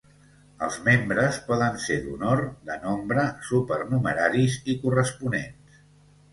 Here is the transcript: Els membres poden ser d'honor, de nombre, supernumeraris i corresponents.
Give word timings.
Els 0.67 0.77
membres 0.87 1.37
poden 1.49 1.77
ser 1.83 1.99
d'honor, 2.07 2.41
de 2.71 2.79
nombre, 2.87 3.27
supernumeraris 3.53 4.59
i 4.75 4.81
corresponents. 4.83 5.81